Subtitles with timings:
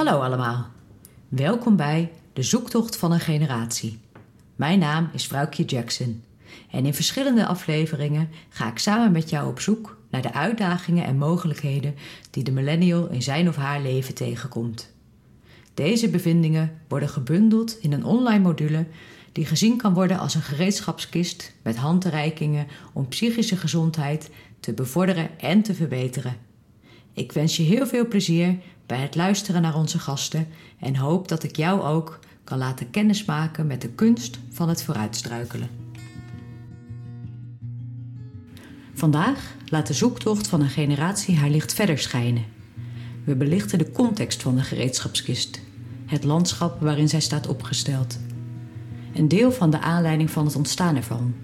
[0.00, 0.66] Hallo allemaal.
[1.28, 3.98] Welkom bij De Zoektocht van een Generatie.
[4.56, 6.22] Mijn naam is Vrouwkje Jackson.
[6.70, 11.18] En in verschillende afleveringen ga ik samen met jou op zoek naar de uitdagingen en
[11.18, 11.94] mogelijkheden
[12.30, 14.92] die de millennial in zijn of haar leven tegenkomt.
[15.74, 18.86] Deze bevindingen worden gebundeld in een online module
[19.32, 25.62] die gezien kan worden als een gereedschapskist met handreikingen om psychische gezondheid te bevorderen en
[25.62, 26.36] te verbeteren.
[27.12, 28.58] Ik wens je heel veel plezier
[28.90, 30.46] bij het luisteren naar onze gasten
[30.78, 35.68] en hoop dat ik jou ook kan laten kennismaken met de kunst van het vooruitstruikelen.
[38.94, 42.44] Vandaag laat de zoektocht van een generatie haar licht verder schijnen.
[43.24, 45.60] We belichten de context van de gereedschapskist,
[46.06, 48.18] het landschap waarin zij staat opgesteld.
[49.14, 51.34] Een deel van de aanleiding van het ontstaan ervan.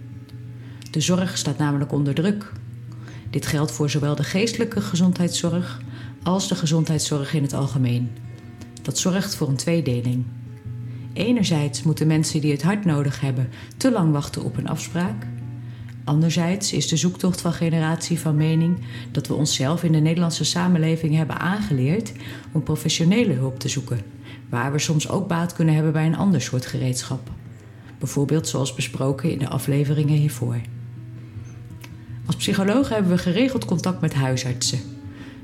[0.91, 2.53] De zorg staat namelijk onder druk.
[3.31, 5.85] Dit geldt voor zowel de geestelijke gezondheidszorg
[6.27, 8.11] als de gezondheidszorg in het algemeen.
[8.83, 10.25] Dat zorgt voor een tweedeling.
[11.13, 15.27] Enerzijds moeten mensen die het hard nodig hebben te lang wachten op een afspraak.
[16.05, 18.79] Anderzijds is de zoektocht van generatie van mening
[19.13, 22.13] dat we onszelf in de Nederlandse samenleving hebben aangeleerd
[22.53, 24.01] om professionele hulp te zoeken,
[24.49, 27.31] waar we soms ook baat kunnen hebben bij een ander soort gereedschap.
[27.99, 30.61] Bijvoorbeeld zoals besproken in de afleveringen hiervoor.
[32.27, 34.96] Als psycholoog hebben we geregeld contact met huisartsen.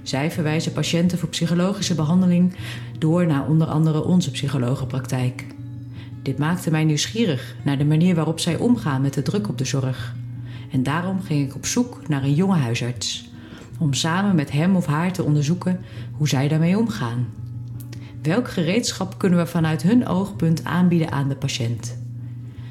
[0.02, 2.54] Zij verwijzen patiënten voor psychologische behandeling
[2.98, 5.46] door naar onder andere onze psychologenpraktijk.
[6.22, 9.64] Dit maakte mij nieuwsgierig naar de manier waarop zij omgaan met de druk op de
[9.64, 10.14] zorg.
[10.70, 13.30] En daarom ging ik op zoek naar een jonge huisarts,
[13.78, 15.80] om samen met hem of haar te onderzoeken
[16.12, 17.26] hoe zij daarmee omgaan.
[18.22, 21.98] Welk gereedschap kunnen we vanuit hun oogpunt aanbieden aan de patiënt?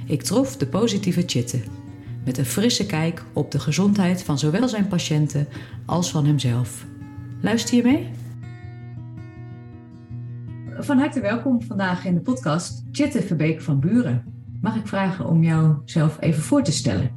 [0.06, 1.59] Ik trof de positieve Chitte,
[2.26, 5.48] met een frisse kijk op de gezondheid van zowel zijn patiënten
[5.86, 6.86] als van hemzelf.
[7.44, 8.09] Luister je mee?
[10.84, 14.24] Van harte welkom vandaag in de podcast Chitte Verbeek van Buren.
[14.62, 17.12] Mag ik vragen om jou zelf even voor te stellen?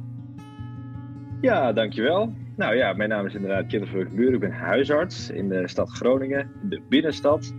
[1.41, 2.33] Ja, dankjewel.
[2.55, 4.33] Nou ja, mijn naam is inderdaad Chitte Verbeek van Buren.
[4.33, 7.53] Ik ben huisarts in de stad Groningen, in de binnenstad,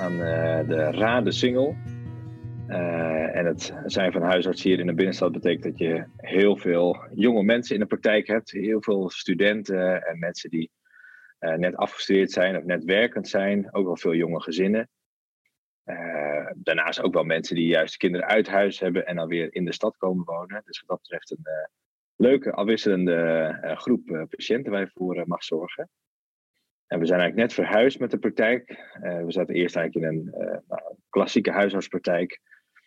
[0.00, 1.76] aan uh, de Rade Singel.
[2.68, 6.96] Uh, en het zijn van huisarts hier in de binnenstad betekent dat je heel veel
[7.14, 8.50] jonge mensen in de praktijk hebt.
[8.50, 10.70] Heel veel studenten en mensen die
[11.42, 13.74] uh, net afgestudeerd zijn of net werkend zijn.
[13.74, 14.88] Ook wel veel jonge gezinnen.
[15.84, 19.64] Uh, daarnaast ook wel mensen die juist kinderen uit huis hebben en dan weer in
[19.64, 20.62] de stad komen wonen.
[20.64, 21.66] Dus wat dat betreft een uh,
[22.16, 25.88] leuke, afwisselende groep patiënten waar je voor mag zorgen.
[26.86, 28.68] En we zijn eigenlijk net verhuisd met de praktijk.
[29.00, 30.24] we zaten eerst eigenlijk in een
[30.68, 32.40] nou, klassieke huisartspraktijk,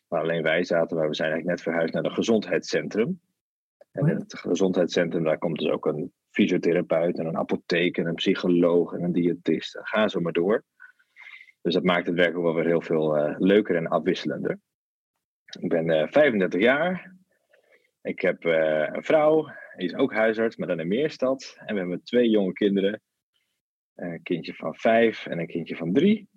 [0.07, 0.97] waar alleen wij zaten.
[0.97, 3.19] Maar we zijn eigenlijk net verhuisd naar een gezondheidscentrum.
[3.91, 8.15] En in het gezondheidscentrum, daar komt dus ook een fysiotherapeut en een apotheek en een
[8.15, 9.79] psycholoog en een diëtist.
[9.81, 10.63] Ga zo maar door.
[11.61, 14.59] Dus dat maakt het werk ook wel weer heel veel uh, leuker en afwisselender.
[15.59, 17.15] Ik ben uh, 35 jaar.
[18.01, 19.43] Ik heb uh, een vrouw,
[19.75, 21.57] die is ook huisarts, maar dan in Meerstad.
[21.65, 23.01] En we hebben twee jonge kinderen.
[23.95, 26.29] Een kindje van vijf en een kindje van drie.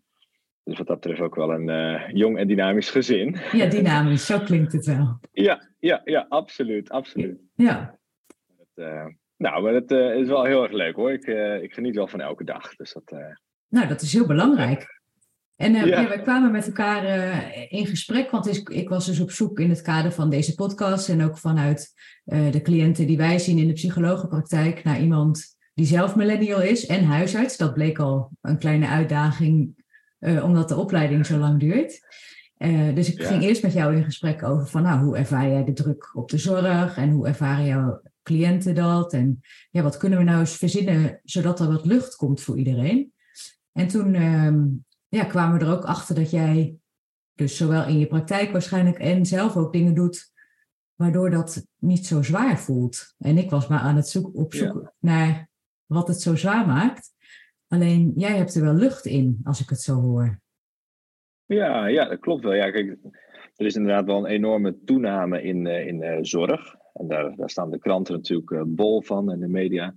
[0.62, 3.36] Dus wat dat betreft ook wel een jong en dynamisch gezin.
[3.52, 5.18] Ja, dynamisch, zo klinkt het wel.
[5.32, 7.40] Ja, ja, ja absoluut, absoluut.
[7.54, 7.98] Ja.
[8.56, 11.12] Het, nou, maar het uh, is wel heel erg leuk hoor.
[11.12, 11.26] Ik,
[11.62, 12.76] ik geniet wel van elke dag.
[12.76, 13.16] Dus dat,
[13.68, 14.96] Nou, dat is heel belangrijk.
[15.56, 15.84] En ja.
[15.84, 17.04] Ja, wij kwamen met elkaar
[17.68, 21.08] in gesprek, want ik, ik, was dus op zoek in het kader van deze podcast
[21.08, 21.92] en ook vanuit
[22.24, 27.04] de cliënten die wij zien in de psychologenpraktijk naar iemand die zelf millennial is en
[27.04, 27.56] huisarts.
[27.56, 29.84] Dat bleek al een kleine uitdaging
[30.20, 32.00] omdat de opleiding zo lang duurt.
[32.58, 33.26] Uh, dus ik ja.
[33.26, 36.30] ging eerst met jou in gesprek over van, nou, hoe ervaar jij de druk op
[36.30, 39.12] de zorg en hoe ervaren jouw cliënten dat?
[39.12, 39.40] En
[39.70, 43.12] ja, wat kunnen we nou eens verzinnen zodat er wat lucht komt voor iedereen?
[43.72, 46.76] En toen um, ja, kwamen we er ook achter dat jij
[47.34, 50.32] dus zowel in je praktijk waarschijnlijk en zelf ook dingen doet
[50.94, 53.14] waardoor dat niet zo zwaar voelt.
[53.18, 54.92] En ik was maar aan het zoeken op zoek ja.
[55.00, 55.48] naar
[55.86, 57.10] wat het zo zwaar maakt.
[57.68, 60.40] Alleen jij hebt er wel lucht in, als ik het zo hoor.
[61.46, 62.54] Ja, ja dat klopt wel.
[62.54, 62.96] Ja, kijk,
[63.56, 66.76] er is inderdaad wel een enorme toename in, in uh, zorg.
[66.98, 69.94] En daar, daar staan de kranten natuurlijk uh, bol van en de media.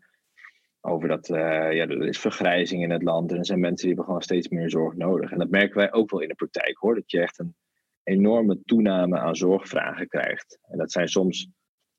[0.81, 1.37] Over dat uh,
[1.73, 3.31] ja, er is vergrijzing in het land.
[3.31, 5.31] En er zijn mensen die hebben gewoon steeds meer zorg nodig.
[5.31, 6.95] En dat merken wij ook wel in de praktijk hoor.
[6.95, 7.55] Dat je echt een
[8.03, 10.59] enorme toename aan zorgvragen krijgt.
[10.61, 11.49] En dat zijn soms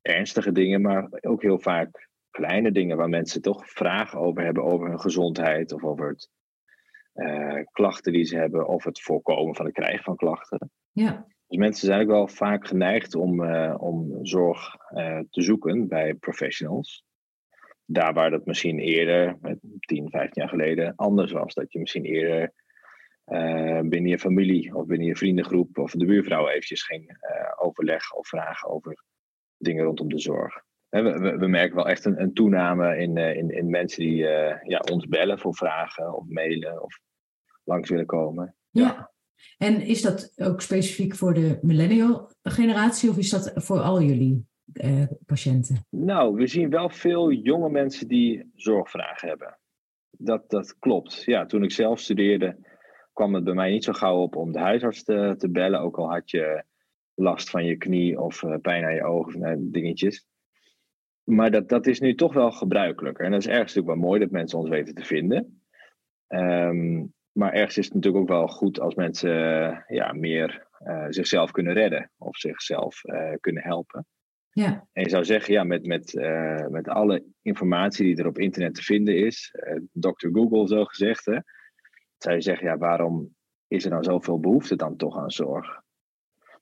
[0.01, 4.87] ernstige dingen, maar ook heel vaak kleine dingen waar mensen toch vragen over hebben over
[4.87, 6.29] hun gezondheid of over het
[7.13, 10.71] uh, klachten die ze hebben of het voorkomen van het krijgen van klachten.
[10.91, 11.25] Ja.
[11.53, 16.13] Dus mensen zijn ook wel vaak geneigd om, uh, om zorg uh, te zoeken bij
[16.13, 17.03] professionals.
[17.85, 19.37] Daar waar dat misschien eerder,
[19.79, 21.53] 10, 15 jaar geleden, anders was.
[21.53, 22.53] Dat je misschien eerder
[23.83, 27.17] binnen je familie of binnen je vriendengroep of de buurvrouw eventjes ging
[27.59, 29.03] overleggen of vragen over
[29.57, 30.63] dingen rondom de zorg.
[30.89, 34.17] We, merken wel echt een, een toename in, in, in mensen die
[34.63, 36.99] ja, ons bellen voor vragen of mailen of
[37.63, 38.55] langs willen komen.
[38.69, 39.12] Ja.
[39.57, 44.45] En is dat ook specifiek voor de millennial generatie of is dat voor al jullie
[44.73, 45.85] eh, patiënten?
[45.89, 49.57] Nou, we zien wel veel jonge mensen die zorgvragen hebben.
[50.09, 51.23] Dat, dat klopt.
[51.23, 52.57] Ja, toen ik zelf studeerde,
[53.13, 55.79] kwam het bij mij niet zo gauw op om de huisarts te, te bellen.
[55.79, 56.63] Ook al had je
[57.13, 60.27] last van je knie of uh, pijn aan je ogen, uh, dingetjes.
[61.23, 63.25] Maar dat, dat is nu toch wel gebruikelijker.
[63.25, 65.61] En dat is ergens natuurlijk wel mooi dat mensen ons weten te vinden.
[66.27, 69.31] Um, maar ergens is het natuurlijk ook wel goed als mensen
[69.87, 74.05] ja, meer uh, zichzelf kunnen redden of zichzelf uh, kunnen helpen.
[74.49, 74.87] Ja.
[74.91, 78.75] En je zou zeggen, ja, met, met, uh, met alle informatie die er op internet
[78.75, 79.55] te vinden is,
[79.91, 80.27] Dr.
[80.31, 81.37] Google zo gezegd, hè,
[82.17, 83.35] zou je zeggen, ja, waarom
[83.67, 85.81] is er dan zoveel behoefte dan toch aan zorg?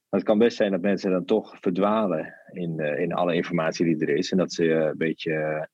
[0.09, 4.15] het kan best zijn dat mensen dan toch verdwalen in, in alle informatie die er
[4.15, 5.67] is en dat ze een beetje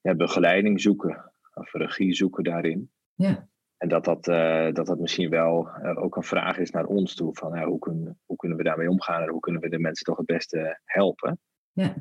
[0.00, 2.90] ja, begeleiding zoeken of regie zoeken daarin.
[3.14, 3.48] Ja.
[3.82, 7.14] En dat dat, uh, dat dat misschien wel uh, ook een vraag is naar ons
[7.14, 7.36] toe.
[7.36, 10.16] Van hoe, kun, hoe kunnen we daarmee omgaan en hoe kunnen we de mensen toch
[10.16, 11.40] het beste helpen.
[11.72, 11.94] Ja.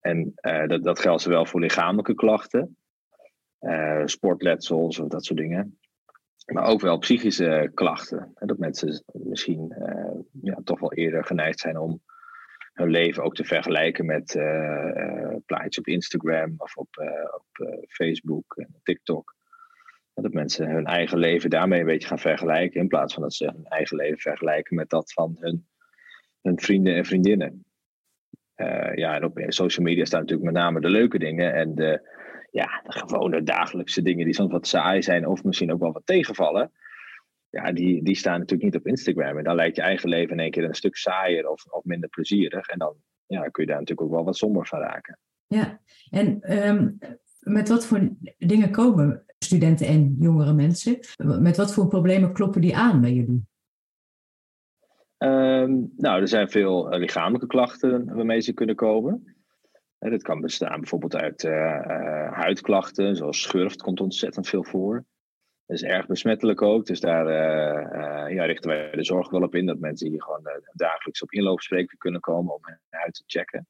[0.00, 2.76] En uh, dat, dat geldt zowel voor lichamelijke klachten,
[4.04, 5.78] sportletsels of dat soort dingen.
[6.52, 8.32] Maar ook wel psychische klachten.
[8.34, 9.74] En dat mensen misschien
[10.42, 12.02] ja, toch wel eerder geneigd zijn om
[12.72, 14.32] hun leven ook te vergelijken met
[15.46, 16.88] plaatjes op Instagram of op,
[17.34, 19.36] op Facebook en TikTok.
[20.22, 22.80] Dat mensen hun eigen leven daarmee een beetje gaan vergelijken.
[22.80, 25.66] In plaats van dat ze hun eigen leven vergelijken met dat van hun,
[26.42, 27.64] hun vrienden en vriendinnen.
[28.56, 31.54] Uh, ja, en op social media staan natuurlijk met name de leuke dingen.
[31.54, 32.08] En de,
[32.50, 35.26] ja, de gewone dagelijkse dingen die soms wat saai zijn.
[35.26, 36.72] Of misschien ook wel wat tegenvallen.
[37.50, 39.38] Ja, die, die staan natuurlijk niet op Instagram.
[39.38, 42.08] En dan lijkt je eigen leven in één keer een stuk saaier of, of minder
[42.08, 42.68] plezierig.
[42.68, 45.18] En dan ja, kun je daar natuurlijk ook wel wat somber van raken.
[45.46, 45.80] Ja,
[46.10, 46.98] en um,
[47.40, 50.98] met wat voor dingen komen studenten en jongere mensen?
[51.16, 53.46] Met wat voor problemen kloppen die aan bij jullie?
[55.18, 59.36] Um, nou, er zijn veel uh, lichamelijke klachten waarmee ze kunnen komen.
[59.98, 65.04] Uh, dat kan bestaan bijvoorbeeld uit uh, huidklachten, zoals schurft komt ontzettend veel voor.
[65.66, 67.32] Dat is erg besmettelijk ook, dus daar
[68.32, 71.98] ja, richten wij de zorg wel op in dat mensen hier gewoon dagelijks op inloopspreken
[71.98, 73.66] kunnen komen om hun huid te checken.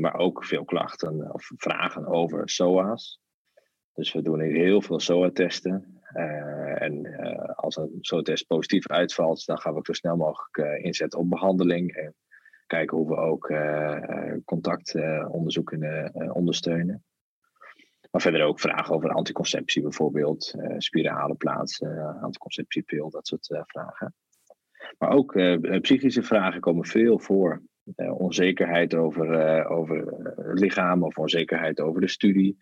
[0.00, 3.20] maar ook veel klachten of vragen over SOA's.
[3.96, 6.00] Dus we doen heel veel SOA-testen.
[6.14, 10.56] Uh, en uh, als een SOA-test positief uitvalt, dan gaan we ook zo snel mogelijk
[10.56, 11.92] uh, inzetten op behandeling.
[11.92, 12.14] En
[12.66, 13.52] kijken hoe we ook
[14.44, 17.04] contactonderzoek kunnen ondersteunen.
[18.10, 24.14] Maar verder ook vragen over anticonceptie bijvoorbeeld, spirale plaatsen, anticonceptiepil, dat soort vragen.
[24.98, 25.32] Maar ook
[25.80, 27.62] psychische vragen komen veel voor.
[27.96, 29.96] onzekerheid over, over
[30.36, 32.56] het lichaam of onzekerheid over de studie.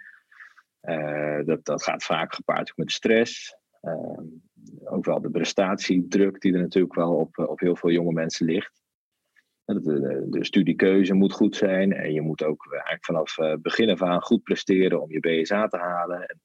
[0.84, 3.56] Uh, dat, dat gaat vaak gepaard met stress.
[3.82, 4.18] Uh,
[4.84, 8.82] ook wel de prestatiedruk die er natuurlijk wel op, op heel veel jonge mensen ligt.
[9.64, 14.22] De, studiekeuze moet goed zijn en je moet ook eigenlijk vanaf uh, begin af aan
[14.22, 16.26] goed presteren om je BSA te halen.
[16.26, 16.38] En,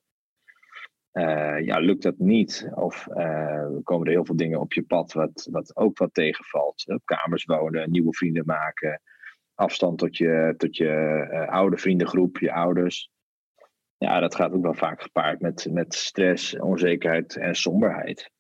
[1.64, 3.08] ja, lukt dat niet of
[3.84, 6.88] komen er heel veel dingen op je pad wat, wat ook wat tegenvalt.
[6.88, 9.02] Op kamers wonen, nieuwe vrienden maken,
[9.54, 13.12] afstand tot je, tot je oude vriendengroep, je ouders
[14.00, 18.32] ja, dat gaat ook wel vaak gepaard met, met stress, onzekerheid en somberheid.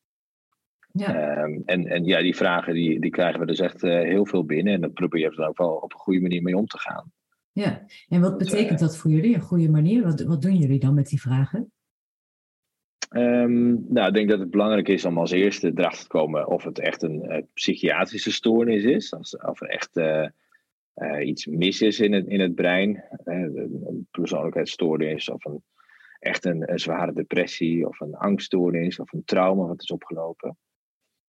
[0.92, 1.44] Ja.
[1.44, 4.46] Um, en, en ja, die vragen die, die krijgen we dus echt uh, heel veel
[4.46, 4.74] binnen.
[4.74, 7.12] En daar proberen we dan ook wel op een goede manier mee om te gaan.
[7.51, 10.04] Ja, en wat betekent uh, dat voor jullie, een goede manier?
[10.04, 11.72] Wat, wat doen jullie dan met die vragen?
[13.16, 16.63] Um, nou, ik denk dat het belangrijk is om als eerste erachter te komen of
[16.63, 19.13] het echt een uh, psychiatrische stoornis is.
[19.13, 20.28] Als, of er echt uh,
[21.22, 25.63] iets mis is in het, in het brein, een persoonlijkheidsstoornis of een,
[26.20, 30.58] echt een, zware depressie of een angststoornis of een trauma wat is opgelopen.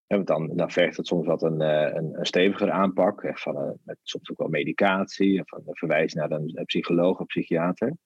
[0.07, 3.97] Dan, dan vergt het soms wat een, eh, een, een steviger aanpak, echt van met
[4.03, 7.97] soms ook wel medicatie of een verwijs naar een, psycholoog of psychiater.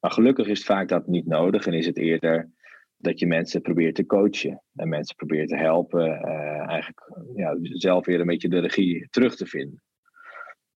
[0.00, 2.50] Maar gelukkig is het vaak dat niet nodig en is het eerder
[2.96, 6.20] dat je mensen probeert te coachen en mensen probeert te helpen,
[6.68, 9.82] eigenlijk ja, zelf weer een beetje de regie terug te vinden.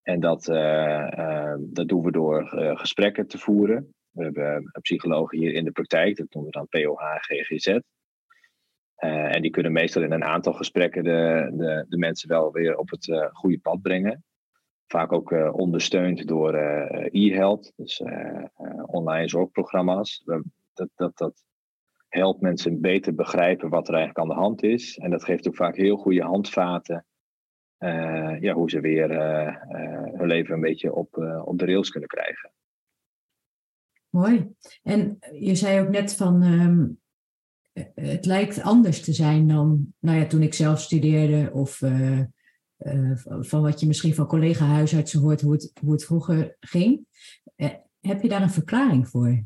[0.03, 3.95] En dat, uh, uh, dat doen we door uh, gesprekken te voeren.
[4.11, 7.79] We hebben psychologen hier in de praktijk, dat noemen we dan POH GGZ.
[8.97, 12.91] en die kunnen meestal in een aantal gesprekken de, de, de mensen wel weer op
[12.91, 14.25] het goede pad brengen.
[14.87, 16.55] Vaak ook ondersteund door
[17.11, 18.03] e-health, dus
[18.87, 20.23] online zorgprogramma's.
[20.25, 21.45] Dat, dat, dat
[22.09, 24.99] helpt mensen beter begrijpen wat er eigenlijk aan de hand is.
[24.99, 27.07] En dat geeft ook vaak heel goede handvaten.
[27.83, 29.57] Uh, ja, hoe ze weer uh,
[30.19, 32.51] hun leven een beetje op, op de rails kunnen krijgen.
[34.09, 34.55] Mooi.
[34.83, 37.01] En je zei ook net van um,
[37.95, 42.19] het lijkt anders te zijn dan nou ja, toen ik zelf studeerde of uh,
[42.79, 47.07] uh, van wat je misschien van collega-huisartsen hoort hoe het, hoe het vroeger ging.
[47.57, 47.69] Uh,
[48.01, 49.43] heb je daar een verklaring voor?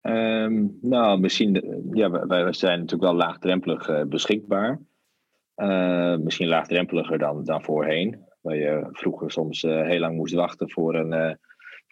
[0.00, 1.52] Um, nou, misschien,
[1.92, 4.80] ja, wij zijn natuurlijk wel laagdrempelig beschikbaar.
[6.20, 8.24] Misschien laagdrempeliger dan, dan voorheen.
[8.40, 11.38] Waar je vroeger soms heel lang moest wachten voor een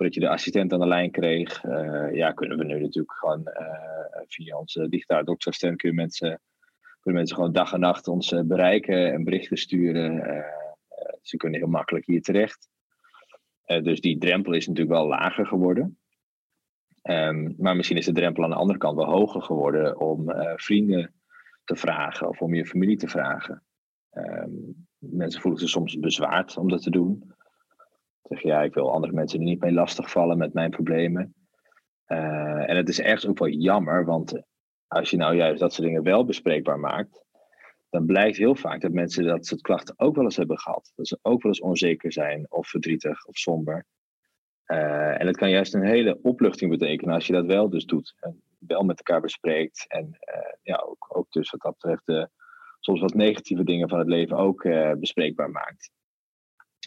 [0.00, 3.40] voordat je de assistent aan de lijn kreeg, uh, ja, kunnen we nu natuurlijk gewoon
[3.40, 6.40] uh, via onze digitale dokterstem kunnen mensen,
[7.00, 10.44] kunnen mensen gewoon dag en nacht ons uh, bereiken en berichten sturen.
[11.22, 12.68] ze kunnen heel makkelijk hier terecht.
[13.64, 15.98] dus die drempel is natuurlijk wel lager geworden.
[17.02, 21.14] Um, maar misschien is de drempel aan de andere kant wel hoger geworden om vrienden
[21.70, 23.62] te vragen of om je familie te vragen.
[24.12, 27.32] Um, mensen voelen zich soms bezwaard om dat te doen.
[28.22, 31.34] Zeg ja, ik wil andere mensen er niet mee lastigvallen met mijn problemen.
[32.06, 34.42] Uh, en het is ergens ook wel jammer, want
[34.86, 37.24] als je nou juist dat soort dingen wel bespreekbaar maakt,
[37.90, 40.92] dan blijkt heel vaak dat mensen dat soort klachten ook wel eens hebben gehad.
[40.94, 43.86] Dat ze ook wel eens onzeker zijn of verdrietig of somber.
[44.66, 48.14] Uh, en het kan juist een hele opluchting betekenen als je dat wel dus doet.
[48.20, 49.84] En wel met elkaar bespreekt.
[49.88, 52.28] En uh, ja, ook, ook dus wat dat betreft de
[52.80, 54.62] soms wat negatieve dingen van het leven ook
[54.98, 55.90] bespreekbaar maakt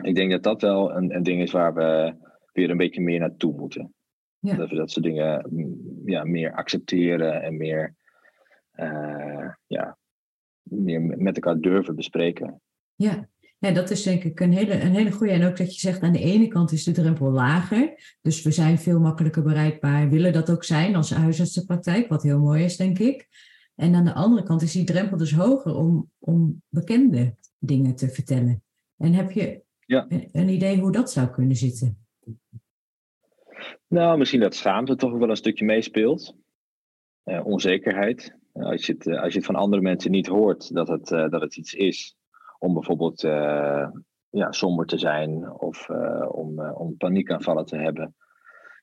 [0.01, 2.15] ik denk dat dat wel een, een ding is waar we
[2.51, 3.93] weer een beetje meer naartoe moeten.
[4.39, 4.55] Ja.
[4.55, 7.95] Dat we dat soort dingen mm, ja, meer accepteren en meer,
[8.75, 9.97] uh, ja,
[10.61, 12.61] meer met elkaar durven bespreken.
[12.95, 13.29] Ja.
[13.63, 15.33] Ja, dat is denk ik een hele, een hele goede.
[15.33, 18.15] En ook dat je zegt, aan de ene kant is de drempel lager.
[18.21, 22.63] Dus we zijn veel makkelijker bereikbaar, willen dat ook zijn als huisartsenpraktijk, wat heel mooi
[22.63, 23.27] is, denk ik.
[23.75, 28.09] En aan de andere kant is die drempel dus hoger om, om bekende dingen te
[28.09, 28.63] vertellen.
[28.97, 30.05] En heb je ja.
[30.31, 32.05] Een idee hoe dat zou kunnen zitten?
[33.87, 36.35] Nou, misschien dat schaamte toch wel een stukje meespeelt.
[37.25, 38.37] Uh, onzekerheid.
[38.53, 41.07] Uh, als, je het, uh, als je het van andere mensen niet hoort dat het,
[41.07, 42.17] dat het iets is
[42.63, 43.21] om bijvoorbeeld
[44.29, 45.89] ja, somber te zijn of
[46.29, 48.15] om, om paniekaanvallen te hebben.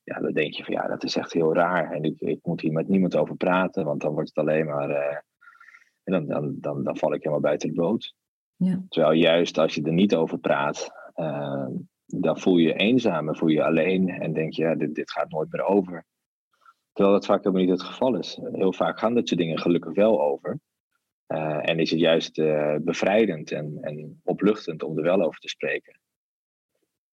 [0.05, 1.91] Ja, dan denk je van ja, dat is echt heel raar.
[1.91, 5.25] En ik, ik moet hier met niemand over praten, want dan wordt het alleen maar.
[6.05, 8.15] dan, dan, dan, dan val ik helemaal buiten de boot.
[8.57, 8.83] Ja.
[8.89, 11.67] Terwijl juist als je er niet over praat, uh,
[12.07, 14.95] dan voel je je eenzaam en voel je je alleen en denk je, ja, dit,
[14.95, 16.07] dit gaat nooit meer over.
[16.93, 18.39] Terwijl dat vaak helemaal niet het geval is.
[18.53, 20.61] Heel vaak gaan dat soort dingen gelukkig wel over.
[21.35, 25.49] Uh, en is het juist uh, bevrijdend en, en opluchtend om er wel over te
[25.49, 26.01] spreken.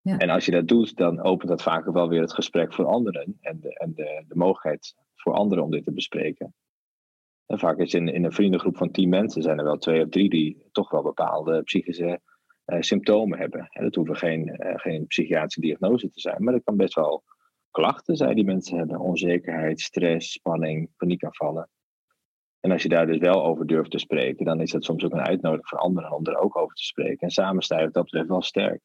[0.01, 0.17] Ja.
[0.17, 3.37] En als je dat doet, dan opent dat vaak wel weer het gesprek voor anderen
[3.41, 6.53] en de, en de, de mogelijkheid voor anderen om dit te bespreken.
[7.45, 10.09] En vaak is in, in een vriendengroep van tien mensen zijn er wel twee of
[10.09, 12.19] drie die toch wel bepaalde psychische
[12.65, 13.67] uh, symptomen hebben.
[13.69, 17.23] En dat hoeven geen, geen psychiatrische diagnose te zijn, maar dat kan best wel
[17.71, 18.99] klachten zijn die mensen hebben.
[18.99, 21.69] Onzekerheid, stress, spanning, paniekaanvallen.
[22.67, 25.11] En als je daar dus wel over durft te spreken, dan is dat soms ook
[25.11, 27.19] een uitnodiging voor anderen om er ook over te spreken.
[27.19, 28.81] En samen sta je dat betreft wel sterk.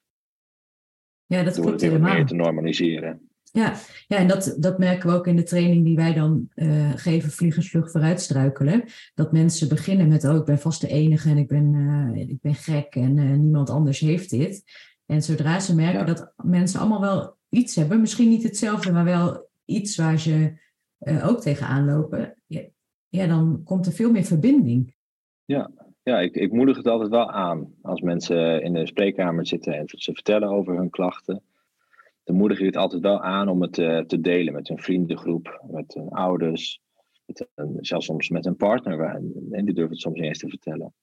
[1.26, 2.14] Ja, dat klopt helemaal.
[2.14, 3.30] meer te normaliseren.
[3.42, 3.74] Ja,
[4.06, 7.30] ja en dat, dat merken we ook in de training die wij dan uh, geven,
[7.30, 8.84] vliegensvlug vooruitstruikelen.
[9.14, 12.40] Dat mensen beginnen met, oh, ik ben vast de enige en ik ben, uh, ik
[12.40, 14.62] ben gek en uh, niemand anders heeft dit.
[15.06, 16.04] En zodra ze merken ja.
[16.04, 20.60] dat mensen allemaal wel iets hebben, misschien niet hetzelfde, maar wel iets waar ze
[21.22, 22.60] ook tegenaan lopen, ja,
[23.12, 24.94] ja, dan komt er veel meer verbinding.
[25.44, 25.70] Ja,
[26.02, 29.84] ja ik, ik moedig het altijd wel aan als mensen in de spreekkamer zitten en
[29.86, 31.42] ze vertellen over hun klachten
[32.24, 35.62] dan moedig ik het altijd wel aan om het uh, te delen met een vriendengroep,
[35.70, 36.80] met hun ouders,
[37.26, 37.48] met
[37.80, 39.00] zelfs soms met een partner.
[39.50, 40.94] En die durven het soms niet eens te vertellen.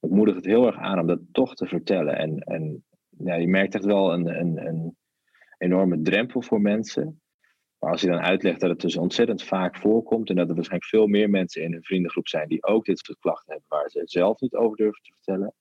[0.00, 2.16] Ik moedig het heel erg aan om dat toch te vertellen.
[2.16, 4.96] En, en ja, je merkt echt wel een, een, een
[5.58, 7.20] enorme drempel voor mensen.
[7.80, 10.90] Maar als je dan uitlegt dat het dus ontzettend vaak voorkomt en dat er waarschijnlijk
[10.90, 14.02] veel meer mensen in een vriendengroep zijn die ook dit soort klachten hebben waar ze
[14.04, 15.54] zelf niet over durven te vertellen,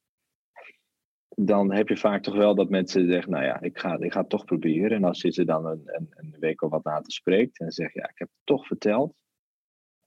[1.35, 4.19] dan heb je vaak toch wel dat mensen zeggen, nou ja, ik ga, ik ga
[4.19, 4.91] het toch proberen.
[4.97, 7.93] En als je ze dan een, een, een week of wat later spreekt en zegt,
[7.93, 9.13] ja, ik heb het toch verteld.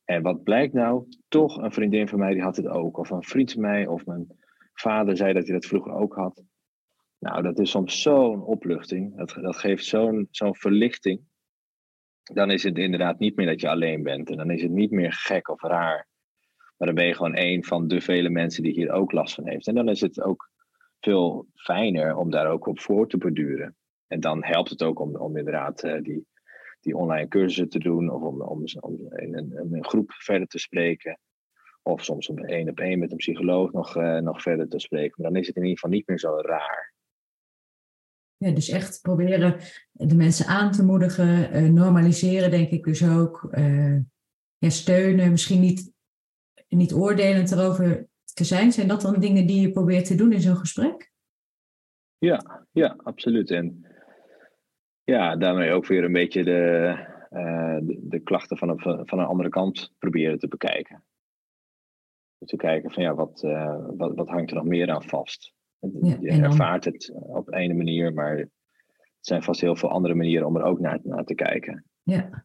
[0.04, 1.08] En wat blijkt nou?
[1.28, 2.96] Toch een vriendin van mij die had het ook.
[2.98, 4.26] Of een vriend van mij, of mijn
[4.74, 6.42] vader zei dat hij dat vroeger ook had.
[7.18, 9.16] Nou, dat is soms zo'n opluchting.
[9.16, 11.20] Dat, dat geeft zo'n zo'n verlichting.
[12.22, 14.30] Dan is het inderdaad niet meer dat je alleen bent.
[14.30, 16.08] En dan is het niet meer gek of raar.
[16.76, 19.48] Maar dan ben je gewoon een van de vele mensen die hier ook last van
[19.48, 19.66] heeft.
[19.66, 20.50] En dan is het ook
[21.00, 23.76] veel fijner om daar ook op voor te borduren.
[24.06, 26.26] En dan helpt het ook om, om inderdaad uh, die,
[26.80, 30.58] die online cursussen te doen of om, om, om in een, een, groep verder te
[30.58, 31.18] spreken.
[31.82, 35.14] Of soms om één op één met een psycholoog nog, uh, nog verder te spreken.
[35.16, 36.91] Maar dan is het in ieder geval niet meer zo raar.
[38.42, 39.56] Ja, dus echt proberen
[39.92, 43.48] de mensen aan te moedigen, uh, normaliseren denk ik dus ook.
[43.50, 43.98] Uh,
[44.58, 45.92] ja, steunen, misschien niet,
[46.68, 48.72] niet oordelend erover te zijn.
[48.72, 51.12] Zijn dat dan dingen die je probeert te doen in zo'n gesprek?
[52.18, 53.50] Ja, ja, absoluut.
[53.50, 53.86] En
[55.04, 56.94] ja, daarmee ook weer een beetje de,
[57.30, 61.04] uh, de, klachten van een, van een andere kant proberen te bekijken.
[62.44, 63.40] Te kijken van ja, wat,
[63.96, 65.54] wat, wat hangt er nog meer aan vast?
[66.02, 68.50] Ja, je ervaart het op ene manier, maar het
[69.20, 71.84] zijn vast heel veel andere manieren om er ook naar, naar te kijken.
[72.02, 72.44] Ja,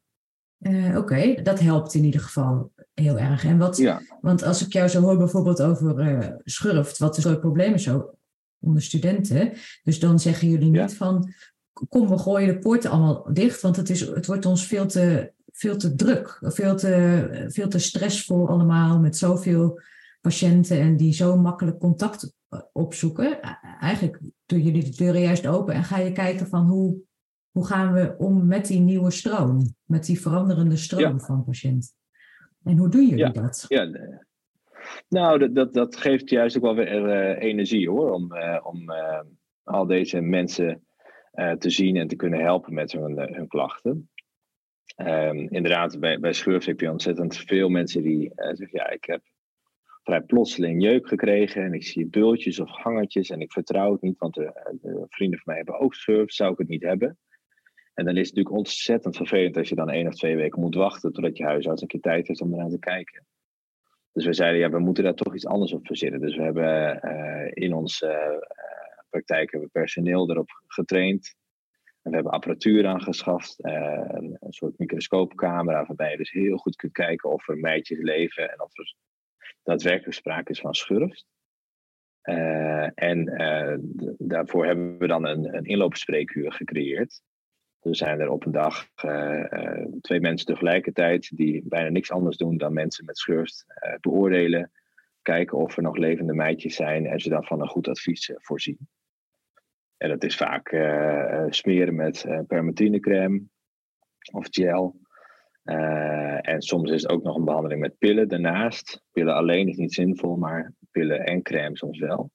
[0.59, 3.45] uh, oké, dat helpt in ieder geval heel erg.
[3.45, 4.01] En wat, ja.
[4.21, 7.83] Want als ik jou zo hoor bijvoorbeeld over uh, schurft, wat is het probleem is
[7.83, 8.17] zo
[8.59, 9.51] onder studenten.
[9.83, 11.33] Dus dan zeggen jullie niet van,
[11.89, 15.31] kom we gooien de poorten allemaal dicht, want het, is, het wordt ons veel te,
[15.51, 19.81] veel te druk, veel te, veel te stressvol allemaal met zoveel
[20.21, 22.33] patiënten en die zo makkelijk contact
[22.71, 23.41] opzoeken.
[23.79, 26.97] Eigenlijk doen jullie de deuren juist open en ga je kijken van hoe,
[27.51, 31.89] hoe gaan we om met die nieuwe stroom, met die veranderende stroom van patiënten.
[32.63, 33.31] En hoe doen jullie ja.
[33.31, 33.65] dat?
[33.67, 33.89] Ja,
[35.09, 38.89] nou, dat, dat, dat geeft juist ook wel weer uh, energie hoor, om, uh, om
[38.89, 39.21] uh,
[39.63, 40.81] al deze mensen
[41.57, 44.09] te zien en te kunnen helpen met hun, hun klachten.
[44.97, 49.21] Um, inderdaad, bij, bij Schurf heb je ontzettend veel mensen die zeggen: Ja, ik heb
[50.07, 54.17] vrij plotseling jeuk gekregen en ik zie bultjes of hangertjes en ik vertrouw het niet,
[54.17, 57.17] want de, de vrienden van mij hebben ook Schurf, zou ik het niet hebben.
[57.93, 60.75] En dan is het natuurlijk ontzettend vervelend als je dan één of twee weken moet
[60.75, 63.25] wachten totdat je huisarts een keer tijd heeft om eraan te kijken.
[64.11, 66.21] Dus we zeiden, ja, we moeten daar toch iets anders op verzinnen.
[66.21, 71.35] Dus we hebben uh, in onze uh, praktijk hebben personeel erop getraind.
[72.01, 76.91] En we hebben apparatuur aangeschaft, uh, een, soort microscoopcamera, waarbij je dus heel goed kunt
[76.91, 78.93] kijken of er meidjes leven en of er
[79.63, 81.25] daadwerkelijk sprake is van schurft.
[82.93, 83.25] en
[84.17, 87.21] daarvoor hebben we dan een, een inloopspreekuur gecreëerd.
[87.81, 92.57] Er zijn er op een dag uh, twee mensen tegelijkertijd die bijna niks anders doen
[92.57, 93.65] dan mensen met schurft
[94.01, 94.71] beoordelen.
[95.21, 98.89] Kijken of er nog levende meidjes zijn en ze dan van een goed advies voorzien.
[99.97, 100.67] En dat is vaak
[101.49, 103.43] smeren met permatinecrème
[104.31, 104.99] of gel.
[106.41, 109.01] En soms is het ook nog een behandeling met pillen daarnaast.
[109.11, 112.31] Pillen alleen is niet zinvol, maar pillen en crème soms wel.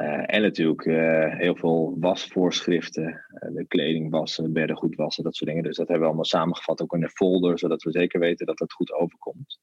[0.00, 5.34] Uh, en natuurlijk uh, heel veel wasvoorschriften, uh, de kleding wassen, bedden goed wassen, dat
[5.34, 5.64] soort dingen.
[5.64, 8.58] Dus dat hebben we allemaal samengevat ook in een folder, zodat we zeker weten dat
[8.58, 9.60] het goed overkomt.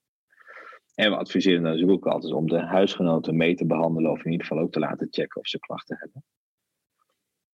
[0.95, 4.47] En we adviseren natuurlijk ook altijd om de huisgenoten mee te behandelen, of in ieder
[4.47, 6.23] geval ook te laten checken of ze klachten hebben.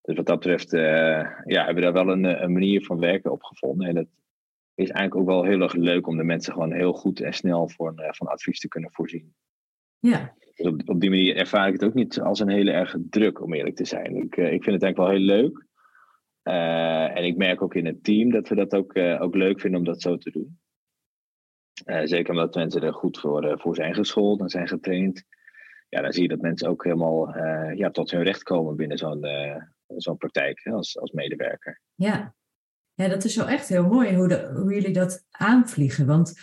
[0.02, 3.44] Dus wat dat betreft ja, hebben we daar wel een, een manier van werken op
[3.44, 3.88] gevonden.
[3.88, 4.10] En het
[4.76, 7.70] is eigenlijk ook wel heel erg leuk om de mensen gewoon heel goed en snel
[7.70, 9.36] voor, van advies te kunnen voorzien.
[10.00, 12.96] Ja, dus op, op die manier ervaar ik het ook niet als een hele erg
[13.10, 14.16] druk, om eerlijk te zijn.
[14.16, 15.66] Ik, uh, ik vind het eigenlijk wel heel leuk.
[16.44, 19.60] Uh, en ik merk ook in het team dat we dat ook, uh, ook leuk
[19.60, 20.60] vinden om dat zo te doen.
[22.08, 25.24] zeker omdat mensen er goed voor, voor zijn geschoold en zijn getraind.
[25.90, 27.38] Ja, dan zie je dat mensen ook helemaal
[27.76, 29.26] ja, tot hun recht komen binnen zo'n
[29.88, 31.82] zo'n praktijk hè, als, als medewerker.
[31.96, 32.36] Ja.
[32.96, 36.06] Ja, dat is wel echt heel mooi hoe, de, hoe jullie dat aanvliegen.
[36.06, 36.34] Want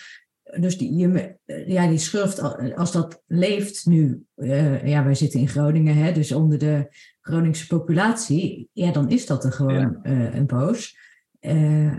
[0.58, 1.36] dus die, je,
[1.66, 2.40] ja, die schurft,
[2.76, 6.88] als dat leeft nu, uh, ja, wij zitten in Groningen, hè, dus onder de
[7.20, 10.10] Groningse populatie, ja, dan is dat er gewoon ja.
[10.10, 10.98] uh, een poos.
[11.40, 11.96] Uh,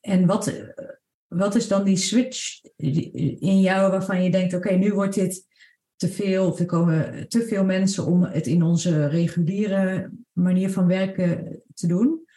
[0.00, 0.52] en wat,
[1.28, 2.60] wat is dan die switch
[3.40, 5.46] in jou waarvan je denkt, oké, nu wordt dit
[5.96, 10.86] te veel, of er komen te veel mensen om het in onze reguliere manier van
[10.86, 12.28] werken te doen?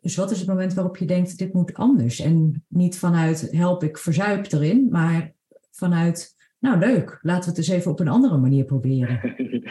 [0.00, 2.20] Dus wat is het moment waarop je denkt, dit moet anders?
[2.20, 5.32] En niet vanuit help ik verzuip erin, maar
[5.70, 9.20] vanuit, nou leuk, laten we het eens even op een andere manier proberen.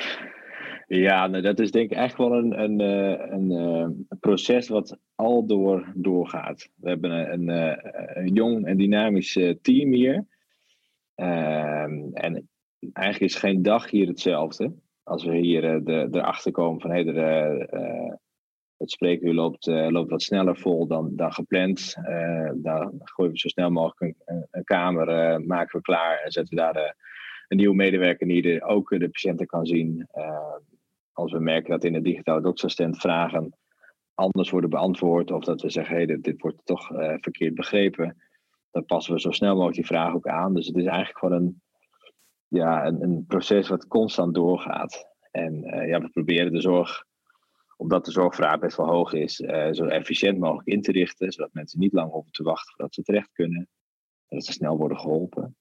[0.88, 4.68] Ja, nou, dat is denk ik echt wel een, een, eh, een, eh, een, proces
[4.68, 6.70] wat al door doorgaat.
[6.76, 10.26] We hebben een, een, eh, een jong en dynamisch team hier.
[11.16, 12.50] Ehm, en
[12.94, 14.74] eigenlijk is geen dag hier hetzelfde.
[15.04, 18.20] Als we hier de, erachter komen van hey, er,
[18.78, 21.96] het spreekuur loopt, uh, loopt wat sneller vol dan, dan gepland.
[21.98, 26.32] Uh, daar gooien we zo snel mogelijk een, een kamer, uh, maken we klaar en
[26.32, 26.96] zetten we daar
[27.48, 30.08] een nieuwe medewerker die ook de patiënten kan zien.
[31.14, 33.54] als we merken dat in de digitale doktersastent vragen
[34.14, 36.88] anders worden beantwoord of dat we zeggen, hey, dit, dit wordt toch
[37.18, 38.18] verkeerd begrepen,
[38.72, 40.54] dan passen we zo snel mogelijk die vraag ook aan.
[40.54, 41.62] Dus het is eigenlijk gewoon een,
[42.48, 45.06] ja, een, een proces wat constant doorgaat.
[45.32, 47.07] En ja, we proberen de zorg
[47.78, 49.36] omdat de zorgvraag best wel hoog is,
[49.72, 53.04] zo efficiënt mogelijk in te richten, zodat mensen niet lang hoeven te wachten voordat ze
[53.04, 53.68] terecht kunnen.
[54.28, 55.56] En dat ze snel worden geholpen.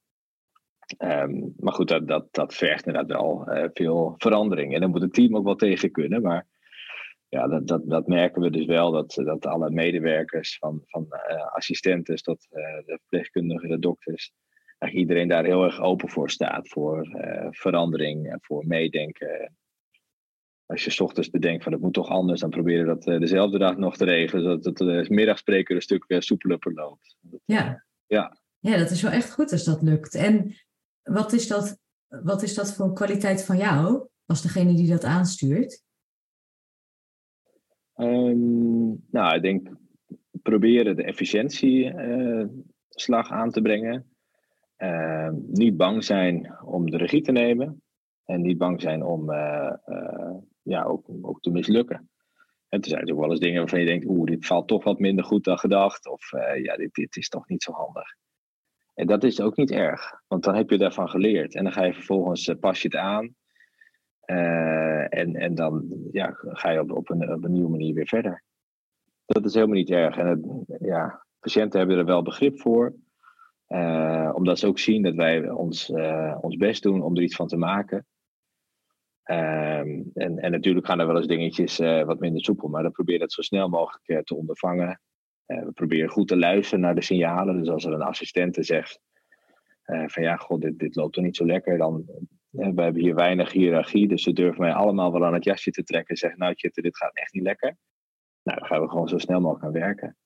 [0.96, 4.74] Ehm, maar goed, dat, dat, dat vergt inderdaad wel veel verandering.
[4.74, 6.22] En dan moet het team ook wel tegen kunnen.
[6.22, 6.46] Maar
[7.28, 11.46] ja, dat, dat, dat merken we dus wel, dat, dat alle medewerkers, van, van uh,
[11.46, 14.32] assistenten tot de verpleegkundigen, de dokters,
[14.78, 17.08] eigenlijk iedereen daar heel erg open voor staat, voor
[17.50, 19.56] verandering en voor meedenken.
[20.66, 23.58] Als je s ochtends bedenkt van het moet toch anders, dan proberen we dat dezelfde
[23.58, 27.16] dag nog te regelen, zodat het de middagspreker een stuk weer soepeler verloopt.
[27.44, 27.84] Ja.
[28.06, 28.38] ja.
[28.58, 30.14] ja, dat is wel echt goed als dat lukt.
[30.14, 30.54] En
[31.02, 35.84] wat is dat, wat is dat voor kwaliteit van jou, als degene die dat aanstuurt?
[37.94, 39.68] Um, nou, ik denk
[40.42, 44.10] proberen de efficiëntieslag uh, aan te brengen.
[44.78, 47.82] Uh, niet bang zijn om de regie te nemen.
[48.24, 49.72] En niet bang zijn om uh,
[50.66, 52.10] ja, ook, ook te mislukken.
[52.68, 54.98] En er zijn ook wel eens dingen waarvan je denkt, oeh, dit valt toch wat
[54.98, 56.08] minder goed dan gedacht.
[56.08, 56.30] Of
[56.62, 58.14] ja, dit, dit is toch niet zo handig.
[58.94, 61.54] En dat is ook niet erg, want dan heb je daarvan geleerd.
[61.54, 63.34] En dan ga je vervolgens, pas je het aan.
[64.26, 68.42] Uh, en, en dan ja, ga je op, op, een, een nieuwe manier weer verder.
[69.26, 70.16] Dat is helemaal niet erg.
[70.16, 72.94] En ja, patiënten hebben er wel begrip voor.
[74.32, 75.90] Omdat ze ook zien dat wij ons,
[76.40, 78.06] ons best doen om er iets van te maken.
[79.26, 83.14] Ehm, en, en natuurlijk gaan er wel eens dingetjes wat minder soepel, maar dan probeer
[83.14, 85.00] je dat zo snel mogelijk te ondervangen.
[85.46, 87.58] we proberen goed te luisteren naar de signalen.
[87.58, 89.00] Dus als er een assistente zegt
[89.84, 92.04] van ja, god, dit, loopt er niet zo lekker, dan
[92.50, 95.84] we hebben hier weinig hiërarchie, dus ze durven mij allemaal wel aan het jasje te
[95.84, 97.76] trekken en zeggen, nou dit gaat echt niet lekker.
[98.42, 100.16] Nou, dan gaan we gewoon zo snel mogelijk aan werken.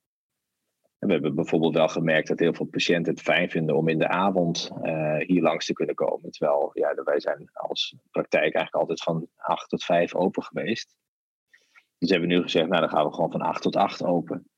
[1.00, 4.08] We hebben bijvoorbeeld wel gemerkt dat heel veel patiënten het fijn vinden om in de
[4.08, 6.30] avond uh, hier langs te kunnen komen.
[6.30, 10.96] Terwijl ja, wij zijn als praktijk eigenlijk altijd van 8 tot 5 open geweest.
[11.98, 14.48] Dus hebben we nu gezegd, nou dan gaan we gewoon van 8 tot 8 open.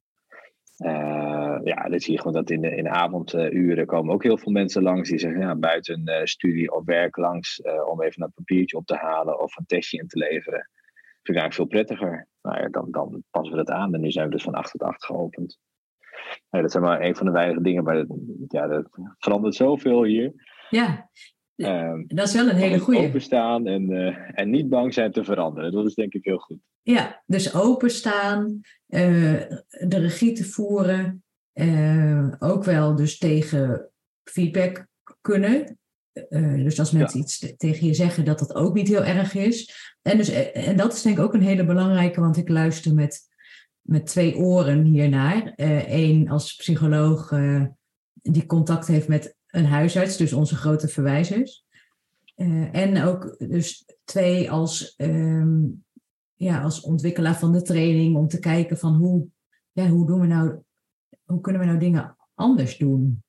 [0.79, 4.39] Uh, ja, dan zie je gewoon dat in de, in de avonduren komen ook heel
[4.39, 8.33] veel mensen langs die zeggen, ja, buiten uh, studie of werk langs om even een
[8.35, 10.59] papiertje op te halen of een testje in te leveren.
[10.59, 12.29] Dat vind ik eigenlijk veel prettiger.
[12.43, 14.71] Nou ja, dan, dan passen we dat aan en nu zijn we dus van 8
[14.71, 15.59] tot 8 geopend.
[16.51, 18.07] Dat zijn maar een van de weinige dingen, maar dat,
[18.49, 20.33] ja, dat verandert zoveel hier.
[20.71, 21.11] Ja,
[21.57, 23.01] Um, dat is wel een hele goede.
[23.01, 25.73] Openstaan en, uh, en niet bang zijn te veranderen.
[25.73, 26.59] Dat is denk ik heel goed.
[26.83, 31.25] Ja, dus openstaan, uh, de regie te voeren.
[31.55, 33.91] Uh, ook wel dus tegen
[34.25, 34.87] feedback
[35.21, 35.79] kunnen.
[36.65, 37.25] dus als mensen ja.
[37.25, 39.75] iets tegen je zeggen, dat dat ook niet heel erg is.
[40.03, 43.21] En, dus, en dat is denk ik ook een hele belangrijke, want ik luister met,
[43.83, 45.53] met twee oren hiernaar.
[45.87, 47.33] Eén als psycholoog
[48.23, 51.65] die contact heeft met een huisarts, dus onze grote verwijzers.
[52.37, 55.85] Uh, en ook dus twee als, um,
[56.35, 59.27] ja, als ontwikkelaar van de training om te kijken van hoe,
[59.73, 60.59] ja, hoe doen we nou,
[61.25, 63.23] hoe kunnen we nou dingen anders doen?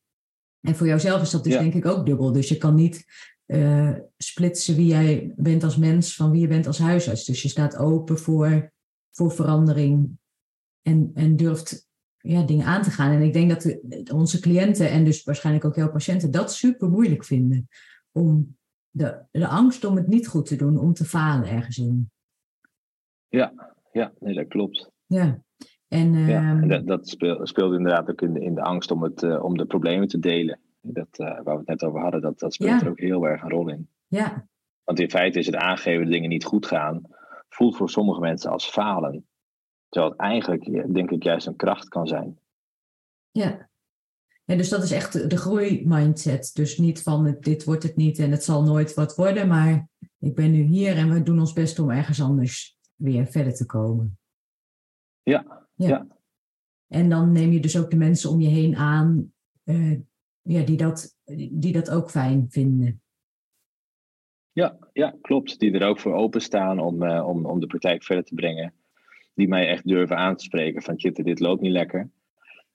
[0.62, 2.32] En voor jouzelf is dat dus denk ik ook dubbel.
[2.32, 3.06] Dus je kan niet
[3.46, 7.26] uh, splitsen wie jij bent als mens van wie je bent als huisarts.
[7.26, 8.74] Dus je staat open voor,
[9.12, 10.18] voor verandering
[10.84, 13.12] en, en durft ja, dingen aan te gaan.
[13.12, 16.89] En ik denk dat de, onze cliënten en dus waarschijnlijk ook jouw patiënten dat super
[16.89, 17.67] moeilijk vinden.
[18.12, 18.58] Om
[18.89, 22.12] de, de angst om het niet goed te doen, om te falen ergens in.
[23.28, 24.91] Ja, ja nee, dat klopt.
[25.06, 25.43] Ja.
[25.88, 29.04] En, ja, ehm, dat, dat speelt, speelt, inderdaad ook in de, in de angst om,
[29.04, 30.60] het, uh, om de problemen te delen.
[30.82, 32.86] Dat, uh, waar we het net over hadden, dat, dat speelt ja.
[32.86, 33.89] er ook heel erg een rol in.
[34.08, 34.48] Ja.
[34.84, 37.02] Want in feite is het aangeven dat dingen niet goed gaan,
[37.50, 39.26] voelt voor sommige mensen als falen.
[39.93, 42.39] Terwijl het eigenlijk, denk ik, juist een kracht kan zijn.
[43.32, 43.69] Ja.
[44.45, 46.51] En dus dat is echt de groeimindset.
[46.53, 49.88] Dus niet van dit wordt het niet en het zal nooit wat worden, maar
[50.19, 53.65] ik ben nu hier en we doen ons best om ergens anders weer verder te
[53.65, 54.17] komen.
[55.23, 55.88] Ja, ja.
[55.88, 56.08] ja.
[56.88, 59.99] En dan neem je dus ook de mensen om je heen aan uh,
[60.41, 61.17] ja, die, dat,
[61.51, 63.01] die dat ook fijn vinden.
[64.51, 65.60] Ja, ja, klopt.
[65.60, 68.73] Die er ook voor openstaan om, uh, om, om de praktijk verder te brengen
[69.34, 72.10] die mij echt durven aan te spreken van dit loopt niet lekker.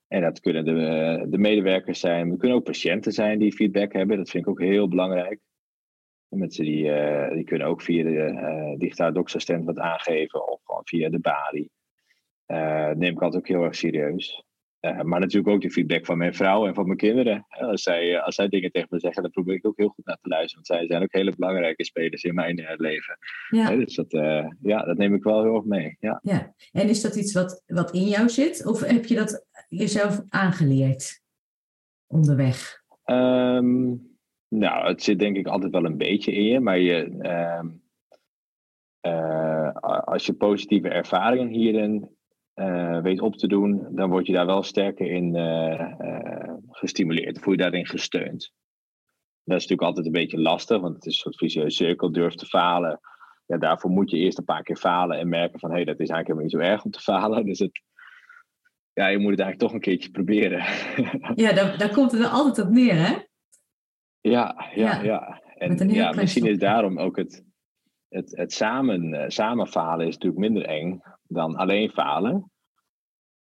[0.08, 4.16] En dat kunnen de, de medewerkers zijn, het kunnen ook patiënten zijn die feedback hebben.
[4.16, 5.40] Dat vind ik ook heel belangrijk.
[6.28, 10.84] mensen die, uh, die kunnen ook via de uh, digitale doksassistent wat aangeven of gewoon
[10.84, 11.70] via de balie.
[12.46, 14.44] Uh, neem ik altijd ook heel erg serieus.
[14.88, 17.46] Uh, maar natuurlijk ook de feedback van mijn vrouw en van mijn kinderen.
[17.48, 20.18] Als zij, als zij dingen tegen me zeggen, dan probeer ik ook heel goed naar
[20.22, 20.64] te luisteren.
[20.66, 23.18] Want zij zijn ook hele belangrijke spelers in mijn uh, leven.
[23.50, 23.76] Ja.
[23.76, 24.10] dus dat,
[24.62, 25.96] ja, dat neem ik wel heel erg mee.
[26.00, 26.20] Ja.
[26.22, 26.54] ja.
[26.72, 28.66] En is dat iets wat, wat in jou zit?
[28.66, 31.22] Of heb je dat jezelf aangeleerd
[32.06, 32.82] onderweg?
[33.04, 34.16] Um,
[34.48, 36.60] nou, het zit denk ik altijd wel een beetje in je.
[36.60, 36.96] Maar je,
[37.60, 37.82] um,
[40.04, 42.17] als je positieve ervaringen hierin
[43.02, 45.34] weet op te doen, dan word je daar wel sterker in
[46.70, 47.38] gestimuleerd.
[47.38, 48.52] Voel je daarin gesteund.
[49.48, 52.12] Dat is natuurlijk altijd een beetje lastig, want het is een soort vicieuze cirkel.
[52.12, 53.00] Durf te falen.
[53.46, 56.00] Ja, daarvoor moet je eerst een paar keer falen en merken van hé, hey, dat
[56.00, 57.46] is eigenlijk helemaal niet zo erg om te falen.
[57.50, 57.82] Dus het,
[58.92, 60.64] ja, je moet het eigenlijk toch een keertje proberen.
[61.44, 63.16] Ja, daar, daar komt het er altijd op neer, hè?
[64.20, 65.42] Ja, ja, ja.
[65.54, 67.44] En ja, misschien is daarom ook het,
[68.08, 72.50] het, het samen, uh, samen falen is natuurlijk minder eng dan alleen falen.